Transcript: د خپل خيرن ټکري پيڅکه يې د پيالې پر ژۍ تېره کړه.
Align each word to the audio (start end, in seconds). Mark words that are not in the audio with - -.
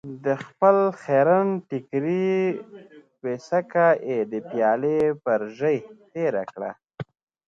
د 0.25 0.27
خپل 0.45 0.77
خيرن 1.03 1.47
ټکري 1.69 2.31
پيڅکه 3.21 3.87
يې 4.09 4.19
د 4.31 4.33
پيالې 4.49 4.99
پر 5.23 5.41
ژۍ 5.57 5.77
تېره 6.11 6.43
کړه. 6.51 6.71